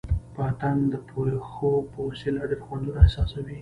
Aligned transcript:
پتنګ 0.35 0.79
د 0.91 0.93
پښو 1.07 1.71
په 1.91 1.99
وسیله 2.07 2.41
ډېر 2.49 2.61
خوندونه 2.65 2.97
احساسوي. 3.01 3.57